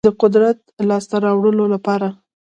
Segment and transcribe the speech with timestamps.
[0.03, 0.59] چې د قدرت
[0.89, 2.07] لاسته راوړلو لپاره